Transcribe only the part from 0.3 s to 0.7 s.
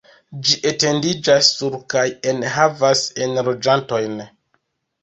Ĝi